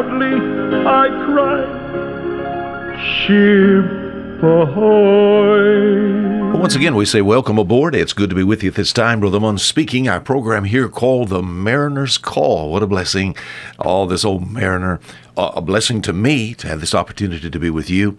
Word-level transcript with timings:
Loudly 0.00 0.36
I 0.86 1.08
cried, 1.26 1.80
Ship 3.00 3.84
ahoy! 4.42 6.10
Once 6.58 6.74
again, 6.74 6.94
we 6.94 7.04
say 7.04 7.22
welcome 7.22 7.58
aboard. 7.58 7.94
It's 7.94 8.12
good 8.12 8.28
to 8.30 8.36
be 8.36 8.42
with 8.42 8.62
you 8.62 8.70
this 8.70 8.92
time. 8.92 9.20
Brother 9.20 9.40
Munn 9.40 9.58
speaking. 9.58 10.08
Our 10.08 10.20
program 10.20 10.64
here 10.64 10.88
called 10.88 11.28
The 11.28 11.42
Mariner's 11.42 12.18
Call. 12.18 12.70
What 12.70 12.82
a 12.82 12.86
blessing. 12.86 13.34
All 13.78 14.06
this 14.06 14.24
old 14.24 14.50
mariner. 14.50 15.00
Uh, 15.36 15.52
a 15.54 15.60
blessing 15.62 16.02
to 16.02 16.12
me 16.12 16.54
to 16.54 16.68
have 16.68 16.80
this 16.80 16.94
opportunity 16.94 17.48
to 17.50 17.58
be 17.58 17.70
with 17.70 17.88
you. 17.88 18.18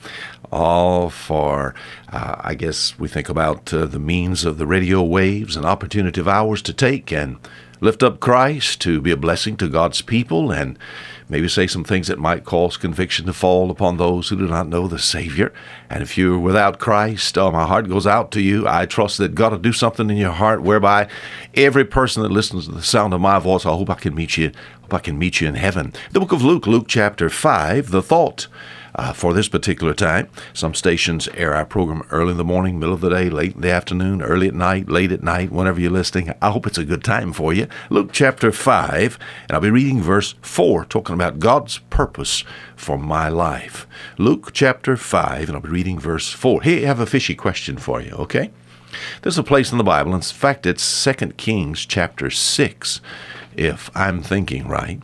All 0.51 1.09
for, 1.09 1.75
uh, 2.11 2.35
I 2.39 2.55
guess, 2.55 2.97
we 2.97 3.07
think 3.07 3.29
about 3.29 3.73
uh, 3.73 3.85
the 3.85 3.99
means 3.99 4.43
of 4.43 4.57
the 4.57 4.65
radio 4.65 5.03
waves, 5.03 5.55
an 5.55 5.65
opportunity 5.65 6.19
of 6.19 6.27
ours 6.27 6.61
to 6.63 6.73
take 6.73 7.11
and 7.11 7.37
lift 7.81 8.03
up 8.03 8.19
Christ, 8.19 8.79
to 8.81 9.01
be 9.01 9.11
a 9.11 9.17
blessing 9.17 9.57
to 9.57 9.67
God's 9.67 10.01
people, 10.01 10.51
and 10.51 10.77
maybe 11.27 11.49
say 11.49 11.65
some 11.65 11.83
things 11.83 12.07
that 12.07 12.19
might 12.19 12.45
cause 12.45 12.77
conviction 12.77 13.25
to 13.25 13.33
fall 13.33 13.71
upon 13.71 13.97
those 13.97 14.29
who 14.29 14.35
do 14.35 14.47
not 14.47 14.67
know 14.67 14.87
the 14.87 14.99
Savior. 14.99 15.51
And 15.89 16.03
if 16.03 16.17
you're 16.17 16.37
without 16.37 16.79
Christ, 16.79 17.37
oh, 17.37 17.51
my 17.51 17.65
heart 17.65 17.89
goes 17.89 18.05
out 18.05 18.31
to 18.31 18.41
you. 18.41 18.67
I 18.67 18.85
trust 18.85 19.17
that 19.17 19.33
God 19.33 19.51
will 19.51 19.59
do 19.59 19.73
something 19.73 20.09
in 20.09 20.17
your 20.17 20.31
heart 20.31 20.61
whereby 20.61 21.09
every 21.55 21.83
person 21.83 22.21
that 22.21 22.31
listens 22.31 22.65
to 22.65 22.71
the 22.71 22.83
sound 22.83 23.13
of 23.13 23.21
my 23.21 23.39
voice, 23.39 23.65
I 23.65 23.69
hope 23.69 23.89
I 23.89 23.95
can 23.95 24.13
meet 24.13 24.37
you. 24.37 24.51
Hope 24.83 24.93
I 24.93 24.99
can 24.99 25.17
meet 25.17 25.41
you 25.41 25.47
in 25.47 25.55
heaven. 25.55 25.93
The 26.11 26.19
book 26.19 26.31
of 26.31 26.43
Luke, 26.43 26.67
Luke 26.67 26.85
chapter 26.87 27.29
5, 27.29 27.89
the 27.89 28.03
thought 28.03 28.47
uh, 28.95 29.13
for 29.13 29.33
this 29.33 29.47
particular 29.47 29.93
time. 29.93 30.29
Some 30.53 30.73
stations 30.73 31.27
air 31.29 31.53
our 31.53 31.65
program 31.65 32.03
early 32.11 32.31
in 32.31 32.37
the 32.37 32.43
morning, 32.43 32.79
middle 32.79 32.95
of 32.95 33.01
the 33.01 33.09
day, 33.09 33.29
late 33.29 33.55
in 33.55 33.61
the 33.61 33.71
afternoon, 33.71 34.21
early 34.21 34.47
at 34.47 34.53
night, 34.53 34.89
late 34.89 35.11
at 35.11 35.23
night, 35.23 35.51
whenever 35.51 35.79
you're 35.79 35.91
listening. 35.91 36.33
I 36.41 36.51
hope 36.51 36.67
it's 36.67 36.77
a 36.77 36.85
good 36.85 37.03
time 37.03 37.33
for 37.33 37.53
you. 37.53 37.67
Luke 37.89 38.09
chapter 38.11 38.51
5, 38.51 39.19
and 39.43 39.51
I'll 39.51 39.61
be 39.61 39.69
reading 39.69 40.01
verse 40.01 40.35
4, 40.41 40.85
talking 40.85 41.15
about 41.15 41.39
God's 41.39 41.79
purpose 41.89 42.43
for 42.75 42.97
my 42.97 43.29
life. 43.29 43.87
Luke 44.17 44.51
chapter 44.53 44.97
5, 44.97 45.49
and 45.49 45.55
I'll 45.55 45.61
be 45.61 45.69
reading 45.69 45.99
verse 45.99 46.31
4. 46.31 46.63
Here, 46.63 46.83
I 46.83 46.87
have 46.87 46.99
a 46.99 47.05
fishy 47.05 47.35
question 47.35 47.77
for 47.77 48.01
you, 48.01 48.11
okay? 48.13 48.51
There's 49.21 49.37
a 49.37 49.43
place 49.43 49.71
in 49.71 49.77
the 49.77 49.83
Bible, 49.83 50.13
in 50.13 50.21
fact, 50.21 50.65
it's 50.65 51.03
2 51.03 51.13
Kings 51.37 51.85
chapter 51.85 52.29
6, 52.29 53.01
if 53.55 53.89
I'm 53.95 54.21
thinking 54.21 54.67
right. 54.67 55.01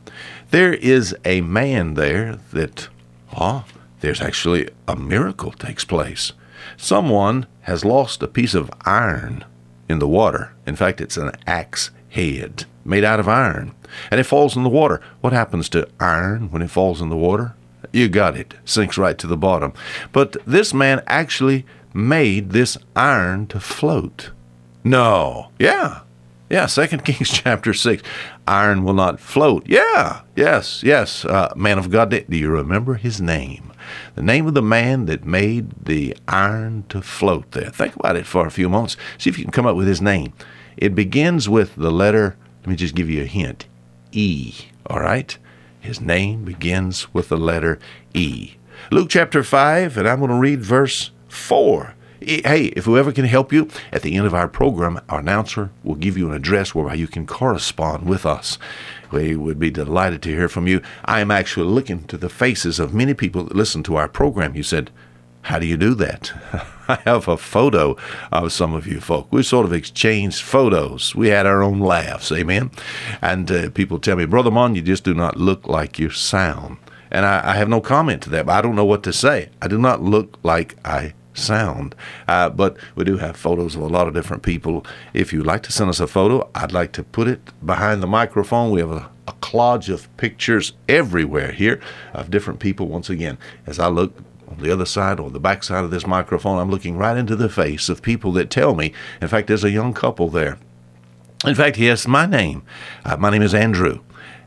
There 0.51 0.73
is 0.73 1.15
a 1.25 1.41
man 1.41 1.95
there 1.95 2.39
that, 2.51 2.89
oh, 3.35 3.65
there's 3.99 4.21
actually 4.21 4.69
a 4.87 4.95
miracle 4.95 5.51
takes 5.51 5.85
place. 5.85 6.33
Someone 6.75 7.47
has 7.61 7.85
lost 7.85 8.21
a 8.23 8.27
piece 8.27 8.53
of 8.53 8.71
iron 8.85 9.45
in 9.89 9.99
the 9.99 10.07
water. 10.07 10.53
In 10.65 10.75
fact, 10.75 11.01
it's 11.01 11.17
an 11.17 11.31
axe 11.45 11.91
head 12.09 12.65
made 12.85 13.03
out 13.03 13.19
of 13.19 13.27
iron. 13.27 13.73
And 14.11 14.19
it 14.19 14.25
falls 14.25 14.55
in 14.55 14.63
the 14.63 14.69
water. 14.69 15.01
What 15.21 15.33
happens 15.33 15.69
to 15.69 15.87
iron 15.99 16.51
when 16.51 16.61
it 16.61 16.71
falls 16.71 17.01
in 17.01 17.09
the 17.09 17.15
water? 17.15 17.55
You 17.91 18.09
got 18.09 18.35
it. 18.37 18.53
Sinks 18.65 18.97
right 18.97 19.17
to 19.17 19.27
the 19.27 19.37
bottom. 19.37 19.73
But 20.11 20.37
this 20.45 20.73
man 20.73 21.03
actually 21.07 21.65
made 21.93 22.51
this 22.51 22.77
iron 22.95 23.47
to 23.47 23.59
float. 23.59 24.31
No. 24.83 25.49
Yeah. 25.59 26.01
Yeah, 26.49 26.65
Second 26.65 27.03
Kings 27.05 27.29
chapter 27.29 27.73
6. 27.73 28.01
Iron 28.47 28.83
will 28.83 28.93
not 28.93 29.19
float. 29.19 29.67
Yeah. 29.67 30.21
Yes. 30.35 30.81
Yes. 30.83 31.25
Uh, 31.25 31.53
man 31.55 31.77
of 31.77 31.89
God, 31.89 32.09
do 32.09 32.37
you 32.37 32.49
remember 32.49 32.95
his 32.95 33.19
name? 33.19 33.71
The 34.15 34.21
name 34.21 34.47
of 34.47 34.53
the 34.53 34.61
man 34.61 35.05
that 35.05 35.25
made 35.25 35.85
the 35.85 36.15
iron 36.27 36.85
to 36.89 37.01
float 37.01 37.51
there. 37.51 37.69
Think 37.69 37.95
about 37.95 38.15
it 38.15 38.25
for 38.25 38.45
a 38.45 38.51
few 38.51 38.69
moments. 38.69 38.97
See 39.17 39.29
if 39.29 39.37
you 39.37 39.45
can 39.45 39.51
come 39.51 39.65
up 39.65 39.75
with 39.75 39.87
his 39.87 40.01
name. 40.01 40.33
It 40.75 40.95
begins 40.95 41.49
with 41.49 41.75
the 41.75 41.91
letter, 41.91 42.37
let 42.61 42.67
me 42.69 42.75
just 42.75 42.95
give 42.95 43.09
you 43.09 43.23
a 43.23 43.25
hint 43.25 43.65
E. 44.11 44.53
All 44.87 44.99
right? 44.99 45.37
His 45.79 46.01
name 46.01 46.43
begins 46.43 47.13
with 47.13 47.29
the 47.29 47.37
letter 47.37 47.79
E. 48.13 48.55
Luke 48.91 49.09
chapter 49.09 49.43
5, 49.43 49.97
and 49.97 50.07
I'm 50.07 50.19
going 50.19 50.31
to 50.31 50.37
read 50.37 50.61
verse 50.61 51.11
4. 51.27 51.95
Hey, 52.19 52.73
if 52.75 52.85
whoever 52.85 53.11
can 53.11 53.25
help 53.25 53.53
you, 53.53 53.69
at 53.91 54.01
the 54.01 54.15
end 54.15 54.25
of 54.25 54.33
our 54.33 54.47
program, 54.47 54.99
our 55.07 55.19
announcer 55.19 55.69
will 55.83 55.95
give 55.95 56.17
you 56.17 56.27
an 56.27 56.33
address 56.33 56.73
whereby 56.73 56.95
you 56.95 57.07
can 57.07 57.27
correspond 57.27 58.07
with 58.07 58.25
us. 58.25 58.57
We 59.11 59.35
would 59.35 59.59
be 59.59 59.69
delighted 59.69 60.23
to 60.23 60.29
hear 60.29 60.49
from 60.49 60.67
you. 60.67 60.81
I 61.05 61.19
am 61.19 61.29
actually 61.29 61.67
looking 61.67 62.05
to 62.05 62.17
the 62.17 62.29
faces 62.29 62.79
of 62.79 62.93
many 62.93 63.13
people 63.13 63.43
that 63.43 63.55
listen 63.55 63.83
to 63.83 63.97
our 63.97 64.07
program. 64.07 64.55
You 64.55 64.63
said, 64.63 64.89
How 65.43 65.59
do 65.59 65.67
you 65.67 65.77
do 65.77 65.93
that? 65.93 66.33
I 66.87 66.95
have 67.05 67.27
a 67.27 67.37
photo 67.37 67.95
of 68.31 68.51
some 68.51 68.73
of 68.73 68.87
you 68.87 68.99
folk. 68.99 69.27
We 69.31 69.43
sort 69.43 69.67
of 69.67 69.73
exchanged 69.73 70.41
photos. 70.41 71.13
We 71.13 71.27
had 71.27 71.45
our 71.45 71.61
own 71.61 71.79
laughs, 71.79 72.31
amen. 72.31 72.71
And 73.21 73.51
uh, 73.51 73.69
people 73.69 73.99
tell 73.99 74.15
me, 74.15 74.25
Brother 74.25 74.51
Mon, 74.51 74.73
you 74.73 74.81
just 74.81 75.03
do 75.03 75.13
not 75.13 75.37
look 75.37 75.67
like 75.67 75.99
you 75.99 76.09
sound. 76.09 76.77
And 77.11 77.25
I, 77.25 77.51
I 77.51 77.55
have 77.55 77.69
no 77.69 77.79
comment 77.79 78.23
to 78.23 78.29
that, 78.31 78.47
but 78.47 78.53
I 78.53 78.61
don't 78.61 78.75
know 78.75 78.85
what 78.85 79.03
to 79.03 79.13
say. 79.13 79.49
I 79.61 79.67
do 79.67 79.77
not 79.77 80.01
look 80.01 80.39
like 80.43 80.75
I 80.83 81.13
sound. 81.37 81.95
Uh, 82.27 82.49
but 82.49 82.77
we 82.95 83.03
do 83.03 83.17
have 83.17 83.37
photos 83.37 83.75
of 83.75 83.81
a 83.81 83.87
lot 83.87 84.07
of 84.07 84.13
different 84.13 84.43
people. 84.43 84.85
If 85.13 85.31
you'd 85.31 85.45
like 85.45 85.63
to 85.63 85.71
send 85.71 85.89
us 85.89 85.99
a 85.99 86.07
photo, 86.07 86.49
I'd 86.55 86.71
like 86.71 86.91
to 86.93 87.03
put 87.03 87.27
it 87.27 87.41
behind 87.65 88.01
the 88.01 88.07
microphone. 88.07 88.71
We 88.71 88.79
have 88.81 88.91
a, 88.91 89.09
a 89.27 89.33
collage 89.33 89.89
of 89.89 90.15
pictures 90.17 90.73
everywhere 90.87 91.51
here 91.51 91.79
of 92.13 92.31
different 92.31 92.59
people. 92.59 92.87
Once 92.87 93.09
again, 93.09 93.37
as 93.65 93.79
I 93.79 93.87
look 93.87 94.13
on 94.47 94.57
the 94.59 94.71
other 94.71 94.85
side 94.85 95.19
or 95.19 95.29
the 95.29 95.39
back 95.39 95.63
side 95.63 95.83
of 95.83 95.91
this 95.91 96.07
microphone, 96.07 96.59
I'm 96.59 96.71
looking 96.71 96.97
right 96.97 97.17
into 97.17 97.35
the 97.35 97.49
face 97.49 97.89
of 97.89 98.01
people 98.01 98.31
that 98.33 98.49
tell 98.49 98.75
me. 98.75 98.93
In 99.21 99.27
fact, 99.27 99.47
there's 99.47 99.63
a 99.63 99.71
young 99.71 99.93
couple 99.93 100.29
there. 100.29 100.57
In 101.45 101.53
fact, 101.53 101.79
asked 101.79 102.07
my 102.07 102.25
name. 102.25 102.63
Uh, 103.05 103.15
my 103.17 103.29
name 103.29 103.43
is 103.43 103.53
Andrew 103.53 103.99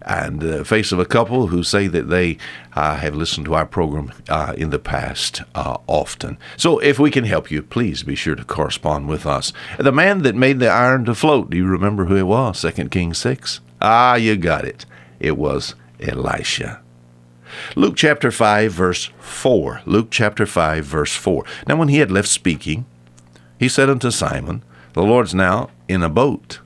and 0.02 0.40
the 0.40 0.64
face 0.64 0.92
of 0.92 0.98
a 0.98 1.04
couple 1.04 1.48
who 1.48 1.62
say 1.62 1.86
that 1.86 2.08
they 2.08 2.38
uh, 2.74 2.96
have 2.96 3.14
listened 3.14 3.46
to 3.46 3.54
our 3.54 3.66
program 3.66 4.12
uh, 4.28 4.54
in 4.56 4.70
the 4.70 4.78
past 4.78 5.42
uh, 5.54 5.78
often. 5.86 6.38
So 6.56 6.78
if 6.78 6.98
we 6.98 7.10
can 7.10 7.24
help 7.24 7.50
you, 7.50 7.62
please 7.62 8.02
be 8.02 8.14
sure 8.14 8.34
to 8.34 8.44
correspond 8.44 9.08
with 9.08 9.26
us. 9.26 9.52
The 9.78 9.92
man 9.92 10.22
that 10.22 10.34
made 10.34 10.58
the 10.58 10.68
iron 10.68 11.04
to 11.06 11.14
float, 11.14 11.50
do 11.50 11.56
you 11.56 11.66
remember 11.66 12.06
who 12.06 12.16
it 12.16 12.26
was? 12.26 12.58
Second 12.58 12.90
Kings 12.90 13.18
6? 13.18 13.60
Ah, 13.80 14.14
you 14.14 14.36
got 14.36 14.64
it. 14.64 14.86
It 15.18 15.36
was 15.36 15.74
Elisha. 16.00 16.80
Luke 17.74 17.96
chapter 17.96 18.30
5, 18.30 18.72
verse 18.72 19.10
4. 19.18 19.82
Luke 19.84 20.08
chapter 20.10 20.46
5, 20.46 20.84
verse 20.84 21.14
4. 21.16 21.44
Now, 21.66 21.76
when 21.76 21.88
he 21.88 21.98
had 21.98 22.10
left 22.10 22.28
speaking, 22.28 22.86
he 23.58 23.68
said 23.68 23.90
unto 23.90 24.10
Simon, 24.10 24.62
The 24.92 25.02
Lord's 25.02 25.34
now 25.34 25.70
in 25.88 26.02
a 26.02 26.08
boat 26.08 26.60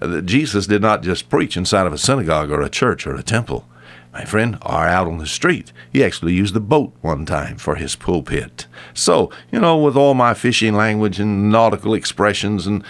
Uh, 0.00 0.20
Jesus 0.20 0.66
did 0.66 0.82
not 0.82 1.02
just 1.02 1.28
preach 1.28 1.56
inside 1.56 1.86
of 1.86 1.92
a 1.92 1.98
synagogue 1.98 2.50
or 2.50 2.62
a 2.62 2.70
church 2.70 3.06
or 3.06 3.14
a 3.14 3.22
temple, 3.22 3.66
my 4.12 4.24
friend, 4.24 4.58
or 4.62 4.86
out 4.86 5.06
on 5.06 5.18
the 5.18 5.26
street. 5.26 5.72
He 5.92 6.02
actually 6.02 6.32
used 6.32 6.54
the 6.54 6.60
boat 6.60 6.92
one 7.00 7.26
time 7.26 7.56
for 7.56 7.76
his 7.76 7.96
pulpit. 7.96 8.66
So, 8.94 9.30
you 9.52 9.60
know, 9.60 9.76
with 9.76 9.96
all 9.96 10.14
my 10.14 10.34
fishing 10.34 10.74
language 10.74 11.20
and 11.20 11.50
nautical 11.50 11.94
expressions 11.94 12.66
and 12.66 12.84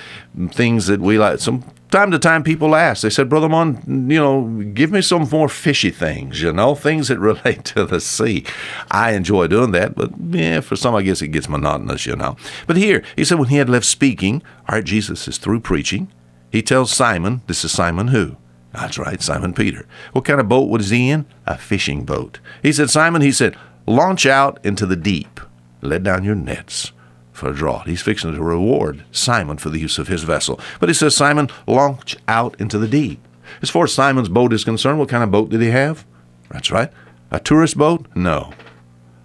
things 0.52 0.86
that 0.86 1.00
we 1.00 1.18
like, 1.18 1.40
some 1.40 1.64
time 1.90 2.10
to 2.12 2.18
time 2.18 2.42
people 2.42 2.74
ask, 2.76 3.02
they 3.02 3.10
said, 3.10 3.28
Brother 3.28 3.48
Munn, 3.48 4.08
you 4.08 4.18
know, 4.18 4.62
give 4.72 4.92
me 4.92 5.02
some 5.02 5.28
more 5.30 5.48
fishy 5.48 5.90
things, 5.90 6.40
you 6.40 6.52
know, 6.52 6.74
things 6.74 7.08
that 7.08 7.18
relate 7.30 7.64
to 7.66 7.84
the 7.84 8.00
sea. 8.00 8.44
I 8.90 9.12
enjoy 9.12 9.48
doing 9.48 9.72
that, 9.72 9.96
but 9.96 10.10
yeah, 10.30 10.60
for 10.60 10.76
some, 10.76 10.94
I 10.94 11.02
guess 11.02 11.22
it 11.22 11.28
gets 11.28 11.48
monotonous, 11.48 12.06
you 12.06 12.16
know. 12.16 12.36
But 12.66 12.76
here, 12.76 13.02
he 13.16 13.24
said, 13.24 13.38
when 13.38 13.48
he 13.48 13.56
had 13.56 13.68
left 13.68 13.86
speaking, 13.86 14.42
all 14.68 14.76
right, 14.76 14.84
Jesus 14.84 15.26
is 15.26 15.38
through 15.38 15.60
preaching. 15.60 16.08
He 16.50 16.62
tells 16.62 16.92
Simon, 16.92 17.42
this 17.46 17.64
is 17.64 17.72
Simon 17.72 18.08
who? 18.08 18.36
That's 18.72 18.98
right, 18.98 19.20
Simon 19.20 19.52
Peter. 19.52 19.86
What 20.12 20.24
kind 20.24 20.40
of 20.40 20.48
boat 20.48 20.68
was 20.68 20.90
he 20.90 21.10
in? 21.10 21.26
A 21.46 21.58
fishing 21.58 22.04
boat. 22.04 22.38
He 22.62 22.72
said, 22.72 22.90
Simon, 22.90 23.22
he 23.22 23.32
said, 23.32 23.56
launch 23.86 24.26
out 24.26 24.64
into 24.64 24.86
the 24.86 24.96
deep. 24.96 25.40
Let 25.82 26.02
down 26.02 26.24
your 26.24 26.34
nets 26.34 26.92
for 27.32 27.48
a 27.50 27.54
draught. 27.54 27.86
He's 27.86 28.02
fixing 28.02 28.34
to 28.34 28.42
reward 28.42 29.04
Simon 29.10 29.56
for 29.58 29.70
the 29.70 29.78
use 29.80 29.98
of 29.98 30.08
his 30.08 30.22
vessel. 30.24 30.60
But 30.78 30.88
he 30.88 30.94
says, 30.94 31.16
Simon, 31.16 31.48
launch 31.66 32.16
out 32.28 32.60
into 32.60 32.78
the 32.78 32.88
deep. 32.88 33.26
As 33.62 33.70
far 33.70 33.84
as 33.84 33.92
Simon's 33.92 34.28
boat 34.28 34.52
is 34.52 34.62
concerned, 34.64 34.98
what 34.98 35.08
kind 35.08 35.24
of 35.24 35.30
boat 35.30 35.50
did 35.50 35.60
he 35.60 35.70
have? 35.70 36.04
That's 36.50 36.70
right, 36.70 36.92
A 37.30 37.40
tourist 37.40 37.76
boat? 37.78 38.06
No. 38.14 38.52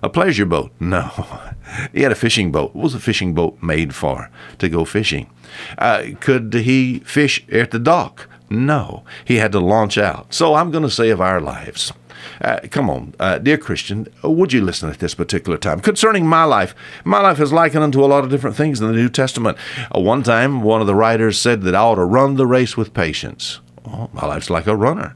A 0.06 0.10
pleasure 0.10 0.46
boat? 0.46 0.72
No. 0.80 1.10
he 1.92 2.04
had 2.04 2.12
a 2.12 2.16
fishing 2.16 2.52
boat. 2.52 2.76
What 2.76 2.84
was 2.84 2.94
a 2.94 3.00
fishing 3.00 3.34
boat 3.34 3.58
made 3.64 3.96
for? 3.96 4.30
To 4.60 4.70
go 4.70 4.86
fishing. 4.86 5.32
Uh, 5.80 6.10
could 6.20 6.54
he 6.54 7.00
fish 7.00 7.44
at 7.52 7.72
the 7.72 7.80
dock? 7.80 8.30
No. 8.48 9.04
He 9.26 9.38
had 9.38 9.52
to 9.54 9.60
launch 9.60 9.98
out. 9.98 10.32
So 10.32 10.54
I'm 10.54 10.70
going 10.70 10.84
to 10.84 10.92
say 10.92 11.10
of 11.10 11.20
our 11.22 11.42
lives. 11.42 11.92
Uh, 12.40 12.60
come 12.70 12.88
on, 12.88 13.16
uh, 13.20 13.40
dear 13.40 13.58
Christian, 13.58 14.08
would 14.24 14.54
you 14.54 14.62
listen 14.62 14.90
at 14.90 15.00
this 15.00 15.16
particular 15.16 15.58
time? 15.58 15.80
Concerning 15.80 16.28
my 16.28 16.44
life, 16.44 16.76
my 17.04 17.20
life 17.20 17.40
is 17.40 17.52
likened 17.52 17.84
unto 17.84 18.04
a 18.04 18.08
lot 18.08 18.24
of 18.24 18.30
different 18.30 18.56
things 18.56 18.80
in 18.80 18.88
the 18.88 18.94
New 18.94 19.10
Testament. 19.10 19.58
Uh, 19.96 20.00
one 20.02 20.22
time, 20.22 20.62
one 20.62 20.82
of 20.82 20.88
the 20.88 20.96
writers 20.96 21.42
said 21.42 21.64
that 21.64 21.74
I 21.74 21.80
ought 21.80 21.96
to 21.96 22.04
run 22.04 22.36
the 22.36 22.46
race 22.48 22.78
with 22.78 22.94
patience. 22.94 23.60
Well, 23.84 24.12
my 24.14 24.28
life's 24.28 24.52
like 24.52 24.68
a 24.68 24.76
runner. 24.76 25.16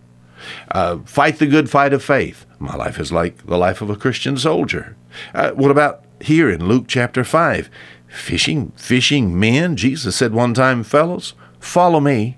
Uh, 0.72 0.98
fight 1.06 1.38
the 1.38 1.48
good 1.48 1.70
fight 1.70 1.94
of 1.94 2.04
faith. 2.04 2.46
My 2.60 2.76
life 2.76 3.00
is 3.00 3.12
like 3.12 3.46
the 3.46 3.58
life 3.58 3.82
of 3.82 3.90
a 3.90 3.96
Christian 3.96 4.38
soldier. 4.38 4.98
Uh, 5.34 5.52
what 5.52 5.72
about 5.72 6.04
here 6.20 6.50
in 6.50 6.68
Luke 6.68 6.86
chapter 6.88 7.24
5? 7.24 7.70
Fishing, 8.08 8.72
fishing 8.76 9.40
men? 9.40 9.78
Jesus 9.78 10.18
said 10.18 10.34
one 10.34 10.54
time, 10.54 10.84
fellows, 10.84 11.34
follow 11.60 12.02
me, 12.02 12.38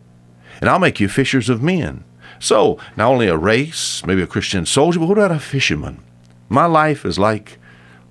and 0.60 0.70
I'll 0.70 0.80
make 0.80 1.00
you 1.00 1.08
fishers 1.10 1.50
of 1.50 1.64
men. 1.64 2.04
So, 2.40 2.78
not 2.96 3.12
only 3.12 3.28
a 3.28 3.38
race, 3.38 4.06
maybe 4.06 4.22
a 4.22 4.28
Christian 4.28 4.66
soldier, 4.66 5.00
but 5.00 5.08
what 5.08 5.18
about 5.18 5.32
a 5.32 5.40
fisherman? 5.40 6.04
My 6.50 6.66
life 6.66 7.04
is 7.04 7.18
like, 7.18 7.58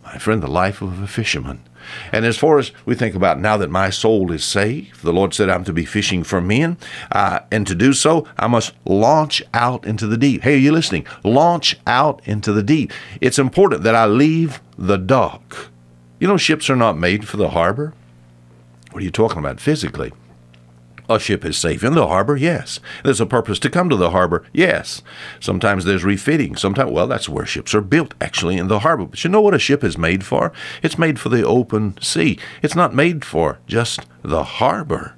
my 0.03 0.19
friend, 0.19 0.43
the 0.43 0.49
life 0.49 0.83
of 0.83 1.01
a 1.01 1.06
fisherman. 1.06 1.61
And 2.13 2.25
as 2.25 2.37
far 2.37 2.59
as 2.59 2.73
we 2.85 2.95
think 2.95 3.15
about 3.15 3.41
now 3.41 3.57
that 3.57 3.71
my 3.71 3.91
soul 3.91 4.33
is 4.33 4.45
saved, 4.45 5.03
the 5.03 5.13
Lord 5.13 5.35
said 5.35 5.49
I'm 5.49 5.65
to 5.65 5.73
be 5.73 5.85
fishing 5.85 6.23
for 6.23 6.41
men. 6.41 6.77
Uh, 7.13 7.41
and 7.51 7.67
to 7.67 7.75
do 7.75 7.93
so, 7.93 8.27
I 8.39 8.47
must 8.47 8.73
launch 8.85 9.43
out 9.55 9.87
into 9.87 10.07
the 10.07 10.17
deep. 10.17 10.43
Hey, 10.43 10.55
are 10.55 10.59
you 10.59 10.73
listening? 10.73 11.07
Launch 11.25 11.77
out 11.87 12.21
into 12.27 12.53
the 12.53 12.63
deep. 12.63 12.93
It's 13.21 13.39
important 13.39 13.83
that 13.83 13.95
I 13.95 14.07
leave 14.07 14.61
the 14.77 14.99
dock. 14.99 15.71
You 16.19 16.29
know, 16.29 16.37
ships 16.37 16.69
are 16.69 16.77
not 16.77 16.99
made 16.99 17.27
for 17.27 17.37
the 17.37 17.51
harbor. 17.51 17.95
What 18.91 19.03
are 19.03 19.05
you 19.05 19.11
talking 19.11 19.39
about 19.39 19.61
physically? 19.61 20.13
A 21.11 21.19
ship 21.19 21.45
is 21.45 21.59
safe 21.59 21.83
in 21.83 21.95
the 21.95 22.07
harbor, 22.07 22.37
yes. 22.37 22.79
There's 23.03 23.21
a 23.21 23.27
purpose 23.27 23.59
to 23.59 23.69
come 23.69 23.89
to 23.89 23.97
the 23.97 24.11
harbor, 24.11 24.47
yes. 24.53 25.03
Sometimes 25.41 25.85
there's 25.85 26.05
refitting. 26.05 26.55
Sometimes, 26.55 26.93
well, 26.93 27.09
that's 27.09 27.29
where 27.29 27.45
ships 27.45 27.75
are 27.75 27.81
built, 27.81 28.15
actually, 28.21 28.57
in 28.57 28.69
the 28.69 28.79
harbor. 28.79 29.07
But 29.07 29.25
you 29.25 29.29
know 29.29 29.41
what 29.41 29.53
a 29.53 29.59
ship 29.59 29.83
is 29.83 29.99
made 29.99 30.25
for? 30.25 30.53
It's 30.85 30.99
made 30.99 31.19
for 31.19 31.29
the 31.29 31.45
open 31.45 32.01
sea. 32.01 32.39
It's 32.62 32.77
not 32.77 32.95
made 32.95 33.25
for 33.25 33.59
just 33.67 34.07
the 34.23 34.45
harbor. 34.45 35.17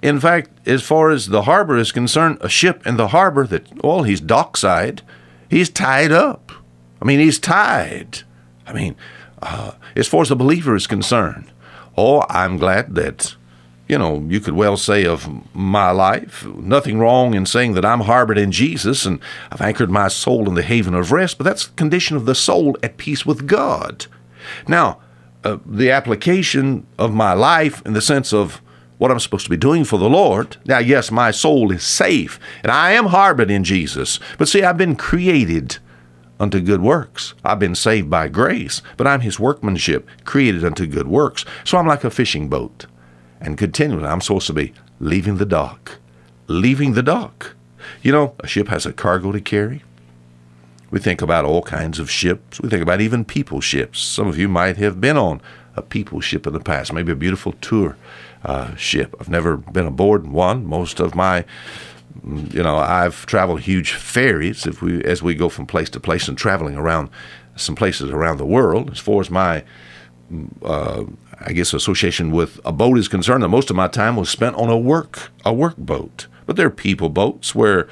In 0.00 0.18
fact, 0.18 0.48
as 0.66 0.82
far 0.82 1.10
as 1.10 1.26
the 1.26 1.42
harbor 1.42 1.76
is 1.76 1.92
concerned, 1.92 2.38
a 2.40 2.48
ship 2.48 2.86
in 2.86 2.96
the 2.96 3.08
harbor 3.08 3.46
that, 3.46 3.84
well, 3.84 4.04
he's 4.04 4.20
dockside, 4.20 5.02
he's 5.50 5.68
tied 5.68 6.10
up. 6.10 6.52
I 7.02 7.04
mean, 7.04 7.20
he's 7.20 7.38
tied. 7.38 8.20
I 8.66 8.72
mean, 8.72 8.96
uh, 9.42 9.72
as 9.94 10.08
far 10.08 10.22
as 10.22 10.30
the 10.30 10.36
believer 10.36 10.74
is 10.74 10.86
concerned, 10.86 11.52
oh, 11.98 12.24
I'm 12.30 12.56
glad 12.56 12.94
that 12.94 13.36
you 13.92 13.98
know, 13.98 14.24
you 14.26 14.40
could 14.40 14.54
well 14.54 14.78
say 14.78 15.04
of 15.04 15.28
my 15.54 15.90
life, 15.90 16.46
nothing 16.46 16.98
wrong 16.98 17.34
in 17.34 17.44
saying 17.44 17.74
that 17.74 17.84
I'm 17.84 18.00
harbored 18.00 18.38
in 18.38 18.50
Jesus 18.50 19.04
and 19.04 19.20
I've 19.50 19.60
anchored 19.60 19.90
my 19.90 20.08
soul 20.08 20.48
in 20.48 20.54
the 20.54 20.62
haven 20.62 20.94
of 20.94 21.12
rest, 21.12 21.36
but 21.36 21.44
that's 21.44 21.66
the 21.66 21.74
condition 21.74 22.16
of 22.16 22.24
the 22.24 22.34
soul 22.34 22.74
at 22.82 22.96
peace 22.96 23.26
with 23.26 23.46
God. 23.46 24.06
Now, 24.66 24.98
uh, 25.44 25.58
the 25.66 25.90
application 25.90 26.86
of 26.98 27.12
my 27.12 27.34
life 27.34 27.84
in 27.84 27.92
the 27.92 28.00
sense 28.00 28.32
of 28.32 28.62
what 28.96 29.10
I'm 29.10 29.20
supposed 29.20 29.44
to 29.44 29.50
be 29.50 29.58
doing 29.58 29.84
for 29.84 29.98
the 29.98 30.08
Lord. 30.08 30.56
Now, 30.64 30.78
yes, 30.78 31.10
my 31.10 31.30
soul 31.30 31.70
is 31.70 31.82
safe 31.82 32.40
and 32.62 32.72
I 32.72 32.92
am 32.92 33.08
harbored 33.08 33.50
in 33.50 33.62
Jesus, 33.62 34.18
but 34.38 34.48
see, 34.48 34.62
I've 34.62 34.78
been 34.78 34.96
created 34.96 35.76
unto 36.40 36.60
good 36.60 36.80
works. 36.80 37.34
I've 37.44 37.58
been 37.58 37.74
saved 37.74 38.08
by 38.08 38.28
grace, 38.28 38.80
but 38.96 39.06
I'm 39.06 39.20
his 39.20 39.38
workmanship, 39.38 40.08
created 40.24 40.64
unto 40.64 40.86
good 40.86 41.08
works. 41.08 41.44
So 41.62 41.76
I'm 41.76 41.86
like 41.86 42.04
a 42.04 42.10
fishing 42.10 42.48
boat 42.48 42.86
and 43.42 43.58
continually 43.58 44.06
I'm 44.06 44.20
supposed 44.20 44.46
to 44.46 44.52
be 44.52 44.72
leaving 45.00 45.36
the 45.36 45.46
dock, 45.46 45.98
leaving 46.46 46.94
the 46.94 47.02
dock. 47.02 47.54
You 48.02 48.12
know, 48.12 48.34
a 48.40 48.46
ship 48.46 48.68
has 48.68 48.86
a 48.86 48.92
cargo 48.92 49.32
to 49.32 49.40
carry. 49.40 49.82
We 50.90 51.00
think 51.00 51.22
about 51.22 51.44
all 51.44 51.62
kinds 51.62 51.98
of 51.98 52.10
ships. 52.10 52.60
We 52.60 52.68
think 52.68 52.82
about 52.82 53.00
even 53.00 53.24
people 53.24 53.60
ships. 53.60 54.00
Some 54.00 54.28
of 54.28 54.38
you 54.38 54.48
might 54.48 54.76
have 54.76 55.00
been 55.00 55.16
on 55.16 55.40
a 55.74 55.82
people 55.82 56.20
ship 56.20 56.46
in 56.46 56.52
the 56.52 56.60
past, 56.60 56.92
maybe 56.92 57.12
a 57.12 57.16
beautiful 57.16 57.52
tour 57.60 57.96
uh, 58.44 58.74
ship. 58.76 59.14
I've 59.18 59.28
never 59.28 59.56
been 59.56 59.86
aboard 59.86 60.26
one. 60.26 60.66
Most 60.66 61.00
of 61.00 61.14
my, 61.14 61.44
you 62.22 62.62
know, 62.62 62.76
I've 62.76 63.24
traveled 63.26 63.62
huge 63.62 63.94
ferries 63.94 64.66
if 64.66 64.82
we 64.82 65.02
as 65.04 65.22
we 65.22 65.34
go 65.34 65.48
from 65.48 65.66
place 65.66 65.88
to 65.90 66.00
place 66.00 66.28
and 66.28 66.36
traveling 66.36 66.76
around 66.76 67.08
some 67.56 67.74
places 67.74 68.10
around 68.10 68.36
the 68.36 68.46
world. 68.46 68.90
As 68.90 68.98
far 68.98 69.20
as 69.20 69.30
my 69.30 69.64
uh, 70.62 71.04
I 71.46 71.52
guess 71.52 71.74
association 71.74 72.30
with 72.30 72.60
a 72.64 72.72
boat 72.72 72.98
is 72.98 73.08
concerned, 73.08 73.42
that 73.42 73.48
most 73.48 73.70
of 73.70 73.76
my 73.76 73.88
time 73.88 74.16
was 74.16 74.28
spent 74.28 74.56
on 74.56 74.68
a 74.68 74.78
work 74.78 75.30
a 75.44 75.52
work 75.52 75.76
boat. 75.76 76.26
But 76.46 76.56
there 76.56 76.66
are 76.66 76.70
people 76.70 77.08
boats 77.08 77.54
where 77.54 77.88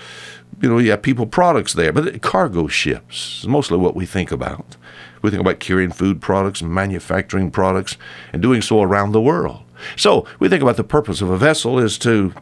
you 0.61 0.69
know 0.69 0.79
you 0.79 0.91
have 0.91 1.03
people 1.03 1.27
products 1.27 1.73
there, 1.73 1.93
but 1.93 2.21
cargo 2.23 2.67
ships 2.67 3.41
is 3.41 3.49
mostly 3.49 3.79
what 3.79 3.97
we 3.97 4.07
think 4.07 4.31
about. 4.31 4.77
We 5.23 5.31
think 5.31 5.41
about 5.41 5.61
carrying 5.61 5.91
food 5.91 6.21
products 6.21 6.61
and 6.61 6.73
manufacturing 6.73 7.51
products 7.51 7.97
and 8.33 8.41
doing 8.41 8.63
so 8.63 8.83
around 8.83 9.13
the 9.13 9.21
world. 9.21 9.63
So 9.97 10.27
we 10.39 10.49
think 10.49 10.63
about 10.63 10.77
the 10.77 10.85
purpose 10.85 11.21
of 11.21 11.31
a 11.31 11.39
vessel 11.39 11.79
is 11.79 11.99
to 11.99 12.33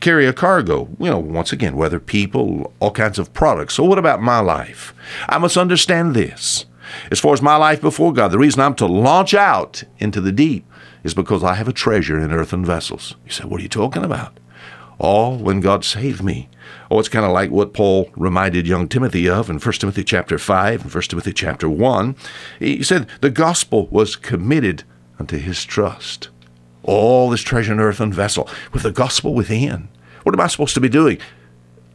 carry 0.00 0.26
a 0.26 0.32
cargo, 0.32 0.88
you 0.98 1.10
know, 1.10 1.18
once 1.18 1.52
again, 1.52 1.76
whether 1.76 1.98
people, 1.98 2.72
all 2.80 2.90
kinds 2.90 3.18
of 3.18 3.32
products. 3.32 3.74
So 3.74 3.84
what 3.84 3.98
about 3.98 4.22
my 4.22 4.40
life? 4.40 4.94
I 5.28 5.38
must 5.38 5.56
understand 5.56 6.14
this 6.14 6.66
as 7.10 7.20
far 7.20 7.32
as 7.32 7.42
my 7.42 7.56
life 7.56 7.80
before 7.80 8.12
God, 8.12 8.28
the 8.28 8.38
reason 8.38 8.60
I'm 8.60 8.74
to 8.76 8.86
launch 8.86 9.34
out 9.34 9.84
into 9.98 10.20
the 10.20 10.32
deep 10.32 10.66
is 11.04 11.14
because 11.14 11.44
I 11.44 11.54
have 11.54 11.68
a 11.68 11.72
treasure 11.72 12.18
in 12.18 12.32
earthen 12.32 12.64
vessels. 12.64 13.14
You 13.24 13.30
say, 13.30 13.44
What 13.44 13.60
are 13.60 13.62
you 13.62 13.68
talking 13.68 14.04
about? 14.04 14.38
All 14.98 15.36
when 15.36 15.60
God 15.60 15.84
saved 15.84 16.22
me. 16.22 16.48
Oh, 16.90 16.98
it's 16.98 17.08
kind 17.08 17.24
of 17.24 17.32
like 17.32 17.50
what 17.50 17.74
Paul 17.74 18.10
reminded 18.16 18.66
young 18.66 18.88
Timothy 18.88 19.28
of 19.28 19.50
in 19.50 19.58
1 19.58 19.72
Timothy 19.74 20.02
chapter 20.02 20.38
5 20.38 20.82
and 20.82 20.94
1 20.94 21.02
Timothy 21.04 21.32
chapter 21.32 21.68
1. 21.68 22.16
He 22.58 22.82
said, 22.82 23.06
The 23.20 23.30
gospel 23.30 23.86
was 23.88 24.16
committed 24.16 24.84
unto 25.18 25.36
his 25.36 25.64
trust. 25.64 26.30
All 26.82 27.28
this 27.30 27.42
treasure 27.42 27.72
in 27.72 27.80
earthen 27.80 28.12
vessel 28.12 28.48
with 28.72 28.82
the 28.82 28.92
gospel 28.92 29.34
within. 29.34 29.88
What 30.22 30.34
am 30.34 30.40
I 30.40 30.46
supposed 30.46 30.74
to 30.74 30.80
be 30.80 30.88
doing? 30.88 31.18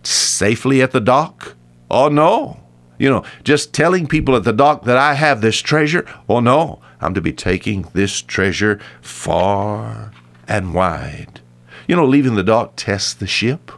Safely 0.03 0.81
at 0.81 0.91
the 0.91 1.01
dock? 1.01 1.55
Oh, 1.89 2.07
no 2.07 2.60
you 3.01 3.09
know, 3.09 3.23
just 3.43 3.73
telling 3.73 4.05
people 4.05 4.35
at 4.35 4.43
the 4.43 4.53
dock 4.53 4.83
that 4.83 4.95
I 4.95 5.15
have 5.15 5.41
this 5.41 5.57
treasure. 5.57 6.05
Well, 6.27 6.39
no, 6.39 6.79
I'm 7.01 7.15
to 7.15 7.21
be 7.21 7.33
taking 7.33 7.87
this 7.93 8.21
treasure 8.21 8.79
far 9.01 10.11
and 10.47 10.75
wide. 10.75 11.41
You 11.87 11.95
know, 11.95 12.05
leaving 12.05 12.35
the 12.35 12.43
dock 12.43 12.73
tests 12.75 13.15
the 13.15 13.25
ship. 13.25 13.71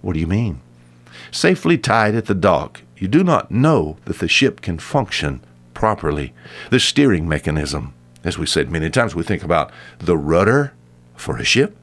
What 0.00 0.14
do 0.14 0.20
you 0.20 0.26
mean? 0.26 0.62
Safely 1.30 1.76
tied 1.76 2.14
at 2.14 2.24
the 2.24 2.34
dock, 2.34 2.80
you 2.96 3.08
do 3.08 3.22
not 3.22 3.50
know 3.50 3.98
that 4.06 4.20
the 4.20 4.28
ship 4.28 4.62
can 4.62 4.78
function 4.78 5.42
properly. 5.74 6.32
The 6.70 6.80
steering 6.80 7.28
mechanism, 7.28 7.92
as 8.24 8.38
we 8.38 8.46
said 8.46 8.70
many 8.70 8.88
times, 8.88 9.14
we 9.14 9.22
think 9.22 9.44
about 9.44 9.70
the 9.98 10.16
rudder 10.16 10.72
for 11.14 11.36
a 11.36 11.44
ship. 11.44 11.76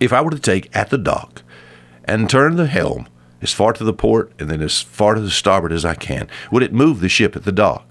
If 0.00 0.10
I 0.10 0.22
were 0.22 0.30
to 0.30 0.38
take 0.38 0.74
at 0.74 0.88
the 0.88 0.96
dock 0.96 1.42
and 2.06 2.30
turn 2.30 2.56
the 2.56 2.66
helm 2.66 3.08
as 3.44 3.52
far 3.52 3.74
to 3.74 3.84
the 3.84 3.92
port 3.92 4.32
and 4.38 4.50
then 4.50 4.62
as 4.62 4.80
far 4.80 5.14
to 5.14 5.20
the 5.20 5.30
starboard 5.30 5.70
as 5.70 5.84
I 5.84 5.94
can. 5.94 6.28
Would 6.50 6.62
it 6.62 6.72
move 6.72 7.00
the 7.00 7.08
ship 7.10 7.36
at 7.36 7.44
the 7.44 7.52
dock? 7.52 7.86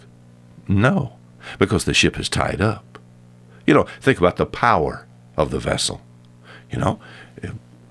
No, 0.68 1.16
because 1.60 1.86
the 1.86 1.94
ship 1.94 2.20
is 2.20 2.28
tied 2.28 2.60
up. 2.60 2.98
You 3.68 3.76
know, 3.76 3.86
think 4.02 4.18
about 4.18 4.38
the 4.38 4.48
power 4.48 5.08
of 5.38 5.52
the 5.52 5.60
vessel. 5.60 6.02
You 6.72 6.80
know, 6.80 7.00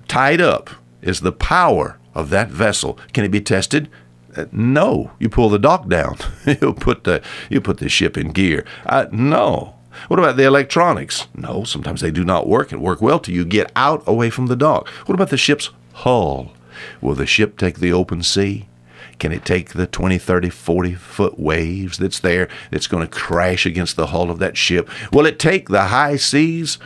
tied 0.09 0.41
up 0.41 0.69
is 1.01 1.21
the 1.21 1.31
power 1.31 1.97
of 2.13 2.29
that 2.31 2.49
vessel. 2.49 2.99
Can 3.13 3.23
it 3.23 3.31
be 3.31 3.41
tested? 3.41 3.89
Uh, 4.35 4.45
no. 4.51 5.11
You 5.19 5.29
pull 5.29 5.49
the 5.49 5.57
dock 5.57 5.87
down. 5.87 6.17
you 6.45 6.73
put 6.73 7.05
the 7.05 7.23
you 7.49 7.61
put 7.61 7.77
the 7.77 7.87
ship 7.87 8.17
in 8.17 8.31
gear. 8.31 8.65
Uh, 8.85 9.05
no. 9.11 9.75
What 10.09 10.19
about 10.19 10.35
the 10.35 10.43
electronics? 10.43 11.27
No, 11.33 11.63
sometimes 11.63 12.01
they 12.01 12.11
do 12.11 12.25
not 12.25 12.47
work 12.47 12.71
and 12.71 12.81
work 12.81 13.01
well 13.01 13.19
till 13.19 13.35
you 13.35 13.45
get 13.45 13.71
out 13.75 14.03
away 14.05 14.29
from 14.29 14.47
the 14.47 14.55
dock. 14.55 14.87
What 15.05 15.13
about 15.13 15.29
the 15.29 15.37
ship's 15.37 15.69
hull? 15.93 16.51
Will 17.01 17.15
the 17.15 17.25
ship 17.25 17.57
take 17.57 17.79
the 17.79 17.93
open 17.93 18.23
sea? 18.23 18.67
Can 19.19 19.31
it 19.31 19.45
take 19.45 19.69
the 19.69 19.87
20, 19.87 20.17
30, 20.17 20.49
40 20.49 20.93
foot 20.95 21.39
waves 21.39 21.97
that's 21.97 22.19
there 22.19 22.49
that's 22.71 22.87
going 22.87 23.05
to 23.05 23.11
crash 23.11 23.65
against 23.65 23.95
the 23.95 24.07
hull 24.07 24.29
of 24.29 24.39
that 24.39 24.57
ship? 24.57 24.89
Will 25.11 25.25
it 25.25 25.39
take 25.39 25.69
the 25.69 25.83
high 25.83 26.15
seas? 26.15 26.77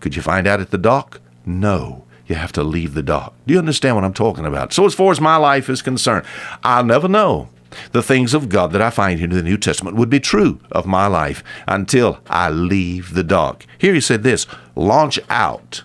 Could 0.00 0.16
you 0.16 0.22
find 0.22 0.46
out 0.46 0.60
at 0.60 0.70
the 0.70 0.78
dock? 0.78 1.20
No. 1.44 2.04
You 2.26 2.36
have 2.36 2.52
to 2.52 2.62
leave 2.62 2.94
the 2.94 3.02
dock. 3.02 3.34
Do 3.46 3.52
you 3.52 3.58
understand 3.58 3.96
what 3.96 4.04
I'm 4.04 4.14
talking 4.14 4.46
about? 4.46 4.72
So, 4.72 4.86
as 4.86 4.94
far 4.94 5.10
as 5.10 5.20
my 5.20 5.36
life 5.36 5.68
is 5.68 5.82
concerned, 5.82 6.24
I'll 6.62 6.84
never 6.84 7.06
know 7.08 7.50
the 7.92 8.02
things 8.02 8.34
of 8.34 8.48
God 8.48 8.72
that 8.72 8.80
I 8.80 8.90
find 8.90 9.20
in 9.20 9.30
the 9.30 9.42
New 9.42 9.58
Testament 9.58 9.96
would 9.96 10.08
be 10.08 10.20
true 10.20 10.60
of 10.72 10.86
my 10.86 11.06
life 11.06 11.44
until 11.68 12.20
I 12.26 12.50
leave 12.50 13.14
the 13.14 13.24
dock. 13.24 13.66
Here 13.78 13.94
he 13.94 14.00
said 14.00 14.22
this 14.22 14.46
launch 14.74 15.18
out 15.28 15.82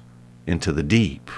into 0.47 0.71
the 0.71 0.83
deep 0.83 1.29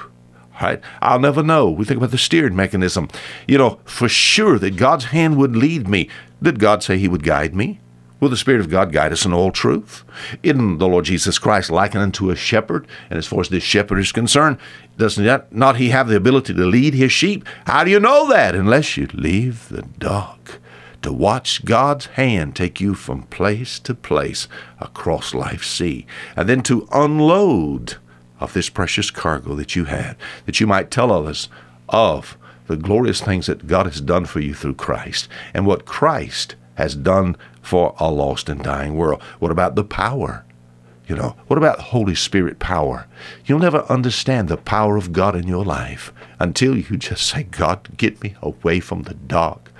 Right? 0.61 0.81
I'll 1.01 1.19
never 1.19 1.41
know. 1.43 1.69
We 1.69 1.85
think 1.85 1.97
about 1.97 2.11
the 2.11 2.17
steering 2.17 2.55
mechanism. 2.55 3.09
You 3.47 3.57
know, 3.57 3.79
for 3.85 4.07
sure 4.07 4.59
that 4.59 4.75
God's 4.77 5.05
hand 5.05 5.37
would 5.37 5.55
lead 5.55 5.87
me. 5.87 6.09
Did 6.41 6.59
God 6.59 6.83
say 6.83 6.97
He 6.97 7.07
would 7.07 7.23
guide 7.23 7.55
me? 7.55 7.79
Will 8.19 8.29
the 8.29 8.37
Spirit 8.37 8.61
of 8.61 8.69
God 8.69 8.91
guide 8.91 9.11
us 9.11 9.25
in 9.25 9.33
all 9.33 9.51
truth? 9.51 10.03
Isn't 10.43 10.77
the 10.77 10.87
Lord 10.87 11.05
Jesus 11.05 11.39
Christ 11.39 11.71
likened 11.71 12.03
unto 12.03 12.29
a 12.29 12.35
shepherd, 12.35 12.87
and 13.09 13.17
as 13.17 13.25
far 13.25 13.41
as 13.41 13.49
this 13.49 13.63
shepherd 13.63 13.97
is 13.97 14.11
concerned, 14.11 14.59
does 14.95 15.17
not, 15.17 15.51
not 15.51 15.77
he 15.77 15.89
have 15.89 16.07
the 16.07 16.17
ability 16.17 16.53
to 16.53 16.65
lead 16.65 16.93
his 16.93 17.11
sheep? 17.11 17.43
How 17.65 17.83
do 17.83 17.89
you 17.89 17.99
know 17.99 18.29
that? 18.29 18.53
Unless 18.53 18.95
you 18.95 19.07
leave 19.13 19.69
the 19.69 19.81
dog 19.81 20.51
to 21.01 21.11
watch 21.11 21.65
God's 21.65 22.05
hand 22.05 22.55
take 22.55 22.79
you 22.79 22.93
from 22.93 23.23
place 23.23 23.79
to 23.79 23.95
place 23.95 24.47
across 24.79 25.33
life's 25.33 25.71
sea, 25.71 26.05
and 26.35 26.47
then 26.47 26.61
to 26.63 26.87
unload 26.91 27.97
of 28.41 28.53
this 28.53 28.69
precious 28.69 29.11
cargo 29.11 29.55
that 29.55 29.75
you 29.75 29.85
had, 29.85 30.17
that 30.45 30.59
you 30.59 30.67
might 30.67 30.91
tell 30.91 31.11
others 31.11 31.47
of 31.89 32.37
the 32.67 32.75
glorious 32.75 33.21
things 33.21 33.47
that 33.47 33.67
God 33.67 33.85
has 33.85 34.01
done 34.01 34.25
for 34.25 34.39
you 34.39 34.53
through 34.53 34.75
Christ 34.75 35.27
and 35.53 35.65
what 35.65 35.85
Christ 35.85 36.55
has 36.75 36.95
done 36.95 37.35
for 37.61 37.95
a 37.99 38.09
lost 38.09 38.49
and 38.49 38.63
dying 38.63 38.95
world. 38.95 39.21
What 39.39 39.51
about 39.51 39.75
the 39.75 39.83
power? 39.83 40.45
You 41.07 41.17
know, 41.17 41.35
what 41.47 41.57
about 41.57 41.79
Holy 41.79 42.15
Spirit 42.15 42.59
power? 42.59 43.05
You'll 43.45 43.59
never 43.59 43.83
understand 43.91 44.47
the 44.47 44.55
power 44.55 44.95
of 44.95 45.11
God 45.11 45.35
in 45.35 45.47
your 45.47 45.65
life 45.65 46.13
until 46.39 46.77
you 46.77 46.95
just 46.95 47.27
say, 47.27 47.43
God, 47.43 47.97
get 47.97 48.23
me 48.23 48.35
away 48.41 48.79
from 48.79 49.03
the 49.03 49.15
dark. 49.15 49.71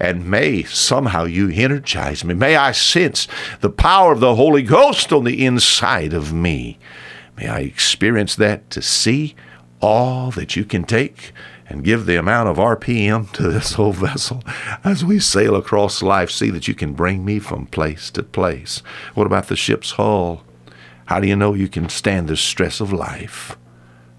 And 0.00 0.30
may 0.30 0.62
somehow 0.62 1.24
you 1.24 1.50
energize 1.50 2.24
me. 2.24 2.32
May 2.32 2.56
I 2.56 2.72
sense 2.72 3.28
the 3.60 3.68
power 3.68 4.12
of 4.12 4.20
the 4.20 4.36
Holy 4.36 4.62
Ghost 4.62 5.12
on 5.12 5.24
the 5.24 5.44
inside 5.44 6.14
of 6.14 6.32
me. 6.32 6.78
May 7.38 7.46
I 7.46 7.60
experience 7.60 8.34
that 8.36 8.68
to 8.70 8.82
see 8.82 9.36
all 9.80 10.32
that 10.32 10.56
you 10.56 10.64
can 10.64 10.82
take 10.82 11.32
and 11.68 11.84
give 11.84 12.04
the 12.04 12.18
amount 12.18 12.48
of 12.48 12.56
RPM 12.56 13.30
to 13.34 13.42
this 13.44 13.78
old 13.78 13.94
vessel 13.96 14.42
as 14.82 15.04
we 15.04 15.20
sail 15.20 15.54
across 15.54 16.02
life. 16.02 16.32
See 16.32 16.50
that 16.50 16.66
you 16.66 16.74
can 16.74 16.94
bring 16.94 17.24
me 17.24 17.38
from 17.38 17.66
place 17.66 18.10
to 18.12 18.24
place. 18.24 18.82
What 19.14 19.28
about 19.28 19.46
the 19.46 19.54
ship's 19.54 19.92
hull? 19.92 20.42
How 21.06 21.20
do 21.20 21.28
you 21.28 21.36
know 21.36 21.54
you 21.54 21.68
can 21.68 21.88
stand 21.88 22.26
the 22.26 22.36
stress 22.36 22.80
of 22.80 22.92
life? 22.92 23.56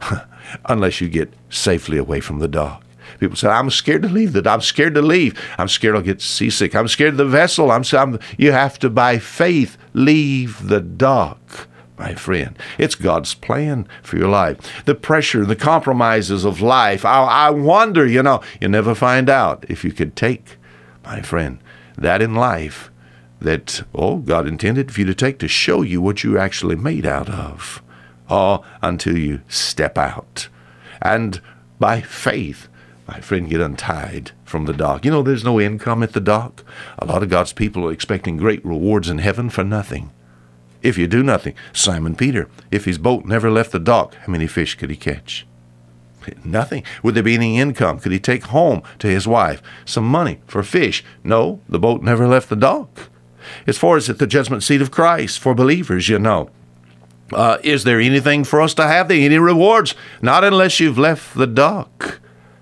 Unless 0.65 1.01
you 1.01 1.09
get 1.09 1.33
safely 1.49 1.97
away 1.97 2.21
from 2.21 2.39
the 2.39 2.47
dock. 2.47 2.85
People 3.19 3.35
say, 3.35 3.49
I'm 3.49 3.69
scared 3.69 4.03
to 4.03 4.07
leave. 4.07 4.31
That 4.31 4.47
I'm 4.47 4.61
scared 4.61 4.93
to 4.95 5.01
leave. 5.01 5.37
I'm 5.57 5.67
scared 5.67 5.95
I'll 5.95 6.01
get 6.01 6.21
seasick. 6.21 6.73
I'm 6.73 6.87
scared 6.87 7.11
of 7.11 7.17
the 7.17 7.25
vessel. 7.25 7.69
I'm, 7.69 7.83
I'm 7.91 8.17
you 8.37 8.53
have 8.53 8.79
to, 8.79 8.89
by 8.89 9.19
faith, 9.19 9.77
leave 9.93 10.69
the 10.69 10.79
dock 10.79 11.67
my 11.99 12.15
friend. 12.15 12.57
It's 12.77 12.95
God's 12.95 13.35
plan 13.35 13.87
for 14.01 14.17
your 14.17 14.29
life. 14.29 14.57
The 14.85 14.95
pressure, 14.95 15.45
the 15.45 15.55
compromises 15.55 16.45
of 16.45 16.61
life. 16.61 17.03
I, 17.03 17.23
I 17.25 17.49
wonder, 17.49 18.07
you 18.07 18.23
know, 18.23 18.41
you 18.61 18.69
never 18.69 18.95
find 18.95 19.29
out 19.29 19.65
if 19.67 19.83
you 19.83 19.91
could 19.91 20.15
take, 20.15 20.57
my 21.03 21.21
friend, 21.21 21.59
that 21.97 22.21
in 22.21 22.33
life 22.33 22.89
that, 23.41 23.83
oh, 23.93 24.17
God 24.17 24.47
intended 24.47 24.91
for 24.91 25.01
you 25.01 25.05
to 25.07 25.13
take 25.13 25.39
to 25.39 25.47
show 25.47 25.81
you 25.81 26.01
what 26.01 26.23
you're 26.23 26.37
actually 26.37 26.77
made 26.77 27.05
out 27.05 27.29
of. 27.29 27.83
Oh, 28.29 28.63
until 28.81 29.17
you 29.17 29.41
step 29.47 29.97
out. 29.97 30.47
And 31.01 31.41
by 31.79 32.01
faith, 32.01 32.67
my 33.07 33.19
friend, 33.19 33.49
get 33.49 33.59
untied 33.59 34.31
from 34.45 34.65
the 34.65 34.73
dock. 34.73 35.03
You 35.03 35.11
know, 35.11 35.23
there's 35.23 35.43
no 35.43 35.59
income 35.59 36.03
at 36.03 36.13
the 36.13 36.19
dock. 36.19 36.63
A 36.99 37.05
lot 37.05 37.23
of 37.23 37.29
God's 37.29 37.53
people 37.53 37.85
are 37.87 37.91
expecting 37.91 38.37
great 38.37 38.63
rewards 38.63 39.09
in 39.09 39.17
heaven 39.17 39.49
for 39.49 39.63
nothing 39.63 40.11
if 40.81 40.97
you 40.97 41.07
do 41.07 41.23
nothing. 41.23 41.55
Simon 41.73 42.15
Peter, 42.15 42.49
if 42.71 42.85
his 42.85 42.97
boat 42.97 43.25
never 43.25 43.49
left 43.49 43.71
the 43.71 43.79
dock, 43.79 44.15
how 44.15 44.31
many 44.31 44.47
fish 44.47 44.75
could 44.75 44.89
he 44.89 44.95
catch? 44.95 45.45
Nothing. 46.43 46.83
Would 47.01 47.15
there 47.15 47.23
be 47.23 47.33
any 47.35 47.59
income? 47.59 47.99
Could 47.99 48.11
he 48.11 48.19
take 48.19 48.43
home 48.45 48.83
to 48.99 49.07
his 49.07 49.27
wife 49.27 49.61
some 49.85 50.05
money 50.05 50.41
for 50.45 50.61
fish? 50.63 51.03
No, 51.23 51.61
the 51.67 51.79
boat 51.79 52.03
never 52.03 52.27
left 52.27 52.49
the 52.49 52.55
dock. 52.55 53.09
As 53.65 53.77
far 53.77 53.97
as 53.97 54.09
at 54.09 54.19
the 54.19 54.27
judgment 54.27 54.63
seat 54.63 54.81
of 54.81 54.91
Christ 54.91 55.39
for 55.39 55.55
believers, 55.55 56.09
you 56.09 56.19
know, 56.19 56.49
uh, 57.33 57.57
is 57.63 57.83
there 57.83 57.99
anything 57.99 58.43
for 58.43 58.61
us 58.61 58.73
to 58.75 58.87
have 58.87 59.07
there? 59.07 59.19
Any 59.19 59.37
rewards? 59.37 59.95
Not 60.21 60.43
unless 60.43 60.79
you've 60.79 60.97
left 60.97 61.35
the 61.35 61.47
dock. 61.47 62.19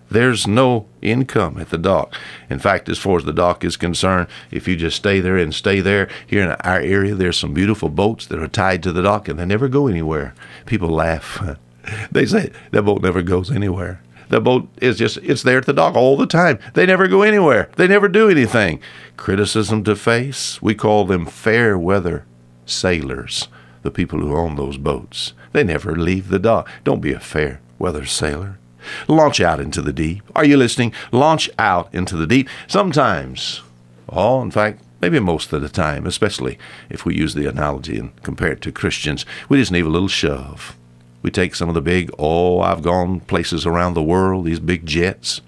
There's 0.09 0.47
no 0.47 0.87
income 1.01 1.57
at 1.57 1.69
the 1.69 1.77
dock. 1.77 2.13
In 2.49 2.59
fact, 2.59 2.87
as 2.89 2.97
far 2.97 3.17
as 3.17 3.25
the 3.25 3.33
dock 3.33 3.63
is 3.63 3.75
concerned, 3.75 4.27
if 4.51 4.67
you 4.67 4.75
just 4.75 4.97
stay 4.97 5.19
there 5.19 5.37
and 5.37 5.53
stay 5.53 5.81
there, 5.81 6.09
here 6.25 6.43
in 6.43 6.51
our 6.51 6.79
area, 6.79 7.13
there's 7.13 7.37
some 7.37 7.53
beautiful 7.53 7.89
boats 7.89 8.25
that 8.27 8.39
are 8.39 8.47
tied 8.47 8.83
to 8.83 8.91
the 8.91 9.03
dock 9.03 9.27
and 9.27 9.37
they 9.37 9.45
never 9.45 9.67
go 9.67 9.87
anywhere. 9.87 10.33
People 10.65 10.89
laugh. 10.89 11.41
they 12.11 12.25
say 12.25 12.51
that 12.71 12.83
boat 12.83 13.01
never 13.01 13.21
goes 13.21 13.51
anywhere. 13.51 14.01
The 14.29 14.41
boat 14.41 14.67
is 14.81 14.97
just, 14.97 15.17
it's 15.17 15.43
there 15.43 15.59
at 15.59 15.65
the 15.65 15.73
dock 15.73 15.95
all 15.95 16.17
the 16.17 16.27
time. 16.27 16.59
They 16.73 16.85
never 16.85 17.07
go 17.07 17.21
anywhere. 17.21 17.69
They 17.77 17.87
never 17.87 18.09
do 18.09 18.29
anything. 18.29 18.81
Criticism 19.15 19.83
to 19.85 19.95
face, 19.95 20.61
we 20.61 20.75
call 20.75 21.05
them 21.05 21.25
fair 21.25 21.77
weather 21.77 22.25
sailors, 22.65 23.47
the 23.83 23.91
people 23.91 24.19
who 24.19 24.35
own 24.35 24.55
those 24.55 24.77
boats. 24.77 25.33
They 25.53 25.63
never 25.63 25.95
leave 25.95 26.27
the 26.27 26.39
dock. 26.39 26.69
Don't 26.83 27.01
be 27.01 27.13
a 27.13 27.19
fair 27.19 27.61
weather 27.79 28.05
sailor. 28.05 28.59
Launch 29.07 29.39
out 29.39 29.59
into 29.59 29.81
the 29.81 29.93
deep. 29.93 30.23
Are 30.35 30.45
you 30.45 30.57
listening? 30.57 30.93
Launch 31.11 31.49
out 31.57 31.93
into 31.93 32.15
the 32.15 32.27
deep. 32.27 32.49
Sometimes, 32.67 33.61
oh, 34.09 34.41
in 34.41 34.51
fact, 34.51 34.81
maybe 35.01 35.19
most 35.19 35.53
of 35.53 35.61
the 35.61 35.69
time, 35.69 36.05
especially 36.05 36.57
if 36.89 37.05
we 37.05 37.15
use 37.15 37.33
the 37.33 37.47
analogy 37.47 37.97
and 37.97 38.23
compare 38.23 38.51
it 38.53 38.61
to 38.61 38.71
Christians, 38.71 39.25
we 39.49 39.57
just 39.57 39.71
need 39.71 39.85
a 39.85 39.89
little 39.89 40.07
shove. 40.07 40.75
We 41.21 41.31
take 41.31 41.55
some 41.55 41.69
of 41.69 41.75
the 41.75 41.81
big, 41.81 42.11
oh, 42.17 42.61
I've 42.61 42.83
gone 42.83 43.19
places 43.21 43.65
around 43.65 43.93
the 43.93 44.03
world, 44.03 44.45
these 44.45 44.59
big 44.59 44.85
jets, 44.85 45.41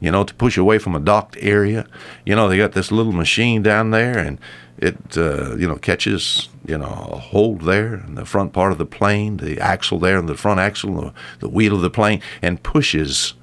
you 0.00 0.10
know, 0.10 0.24
to 0.24 0.34
push 0.34 0.56
away 0.56 0.78
from 0.78 0.94
a 0.94 1.00
docked 1.00 1.36
area. 1.40 1.86
You 2.24 2.36
know, 2.36 2.48
they 2.48 2.56
got 2.56 2.72
this 2.72 2.90
little 2.90 3.12
machine 3.12 3.62
down 3.62 3.90
there 3.90 4.18
and 4.18 4.38
it 4.78 5.16
uh, 5.16 5.56
you 5.56 5.66
know 5.66 5.76
catches 5.76 6.50
you 6.66 6.76
know 6.76 7.08
a 7.12 7.16
hold 7.16 7.62
there 7.62 7.94
in 7.94 8.14
the 8.14 8.26
front 8.26 8.52
part 8.52 8.72
of 8.72 8.78
the 8.78 8.86
plane, 8.86 9.38
the 9.38 9.58
axle 9.60 9.98
there 9.98 10.18
in 10.18 10.26
the 10.26 10.36
front 10.36 10.60
axle, 10.60 10.94
the, 10.94 11.14
the 11.40 11.48
wheel 11.48 11.74
of 11.74 11.80
the 11.80 11.90
plane, 11.90 12.20
and 12.42 12.62
pushes 12.62 13.34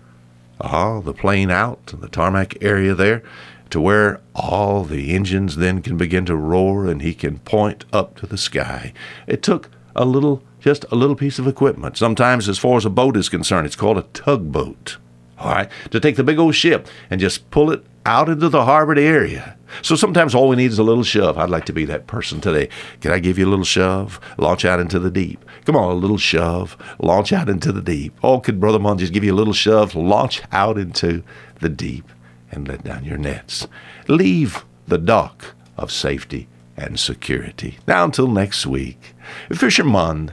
uh, 0.62 1.00
the 1.00 1.14
plane 1.14 1.50
out 1.50 1.86
to 1.88 1.96
the 1.96 2.08
tarmac 2.08 2.62
area 2.62 2.94
there 2.94 3.24
to 3.70 3.82
where 3.82 4.22
all 4.36 4.84
the 4.84 5.16
engines 5.16 5.56
then 5.56 5.82
can 5.82 5.98
begin 5.98 6.26
to 6.28 6.36
roar 6.36 6.86
and 6.88 7.02
he 7.02 7.14
can 7.14 7.40
point 7.40 7.86
up 7.92 8.16
to 8.16 8.28
the 8.28 8.38
sky. 8.38 8.94
It 9.26 9.42
took 9.42 9.70
a 9.96 10.06
little, 10.06 10.44
just 10.60 10.86
a 10.92 10.96
little 10.96 11.16
piece 11.16 11.40
of 11.40 11.48
equipment. 11.48 11.98
Sometimes, 11.98 12.48
as 12.48 12.60
far 12.60 12.78
as 12.78 12.86
a 12.86 12.92
boat 12.92 13.18
is 13.18 13.30
concerned, 13.30 13.66
it's 13.66 13.76
called 13.76 13.98
a 13.98 14.04
tugboat. 14.14 14.98
All 15.44 15.52
right, 15.52 15.70
to 15.92 16.00
take 16.00 16.16
the 16.16 16.24
big 16.24 16.40
old 16.40 16.56
ship 16.56 16.88
and 17.10 17.20
just 17.20 17.52
pull 17.52 17.70
it 17.70 17.86
out 18.06 18.30
into 18.30 18.48
the 18.48 18.64
harbor 18.64 18.98
area. 18.98 19.58
So 19.82 19.96
sometimes 19.96 20.34
all 20.34 20.48
we 20.48 20.56
need 20.56 20.72
is 20.72 20.80
a 20.80 20.84
little 20.84 21.04
shove. 21.04 21.38
I'd 21.38 21.50
like 21.50 21.66
to 21.66 21.74
be 21.74 21.84
that 21.86 22.08
person 22.08 22.40
today. 22.40 22.70
Can 23.02 23.12
I 23.12 23.20
give 23.20 23.38
you 23.38 23.48
a 23.48 23.50
little 23.50 23.66
shove? 23.66 24.20
Launch 24.38 24.64
out 24.64 24.80
into 24.80 25.00
the 25.00 25.12
deep. 25.12 25.44
Come 25.66 25.76
on, 25.76 25.92
a 25.92 25.96
little 25.96 26.18
shove. 26.18 26.78
Launch 27.00 27.34
out 27.34 27.50
into 27.50 27.74
the 27.74 27.82
deep. 27.82 28.18
Oh, 28.24 28.40
could 28.40 28.60
Brother 28.60 28.80
Mon 28.80 28.98
just 28.98 29.12
give 29.12 29.24
you 29.24 29.34
a 29.34 29.36
little 29.36 29.54
shove? 29.54 29.96
Launch 29.96 30.42
out 30.52 30.78
into 30.78 31.24
the 31.60 31.70
deep 31.70 32.10
and 32.52 32.68
let 32.68 32.84
down 32.84 33.04
your 33.04 33.18
nets. 33.18 33.68
Leave 34.08 34.64
the 34.88 34.98
dock 34.98 35.56
of 35.78 35.92
safety 35.92 36.48
and 36.78 37.00
security. 37.00 37.80
Now 37.88 38.06
until 38.06 38.28
next 38.28 38.66
week, 38.66 39.16
Fisherman, 39.52 40.32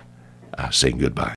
uh, 0.57 0.71
saying 0.71 0.99
goodbye. 0.99 1.29